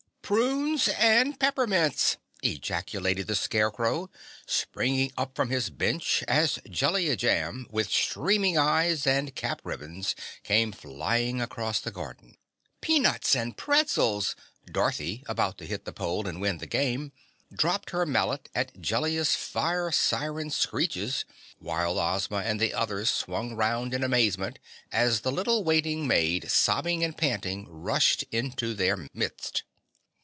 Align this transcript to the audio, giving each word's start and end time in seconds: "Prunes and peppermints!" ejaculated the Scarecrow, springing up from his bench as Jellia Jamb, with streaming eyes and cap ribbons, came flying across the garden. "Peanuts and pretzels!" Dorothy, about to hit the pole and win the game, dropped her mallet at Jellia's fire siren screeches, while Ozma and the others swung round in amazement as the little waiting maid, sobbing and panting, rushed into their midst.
"Prunes 0.23 0.87
and 0.87 1.37
peppermints!" 1.37 2.15
ejaculated 2.41 3.27
the 3.27 3.35
Scarecrow, 3.35 4.09
springing 4.47 5.11
up 5.17 5.35
from 5.35 5.49
his 5.49 5.69
bench 5.69 6.23
as 6.25 6.57
Jellia 6.69 7.17
Jamb, 7.17 7.67
with 7.69 7.89
streaming 7.89 8.57
eyes 8.57 9.05
and 9.05 9.35
cap 9.35 9.59
ribbons, 9.65 10.15
came 10.43 10.71
flying 10.71 11.41
across 11.41 11.81
the 11.81 11.91
garden. 11.91 12.37
"Peanuts 12.79 13.35
and 13.35 13.57
pretzels!" 13.57 14.37
Dorothy, 14.71 15.21
about 15.27 15.57
to 15.57 15.65
hit 15.65 15.83
the 15.83 15.91
pole 15.91 16.25
and 16.25 16.39
win 16.39 16.59
the 16.59 16.65
game, 16.65 17.11
dropped 17.53 17.89
her 17.89 18.05
mallet 18.05 18.47
at 18.55 18.79
Jellia's 18.79 19.35
fire 19.35 19.91
siren 19.91 20.49
screeches, 20.49 21.25
while 21.59 21.99
Ozma 21.99 22.37
and 22.37 22.57
the 22.57 22.73
others 22.73 23.09
swung 23.09 23.53
round 23.53 23.93
in 23.93 24.01
amazement 24.01 24.59
as 24.93 25.21
the 25.21 25.31
little 25.33 25.65
waiting 25.65 26.07
maid, 26.07 26.49
sobbing 26.49 27.03
and 27.03 27.17
panting, 27.17 27.67
rushed 27.67 28.23
into 28.31 28.73
their 28.73 29.09
midst. 29.13 29.63